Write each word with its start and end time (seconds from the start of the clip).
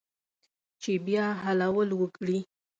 چې 0.81 0.91
بیا 1.05 1.25
حلول 1.41 1.89
وکړي 1.95 2.39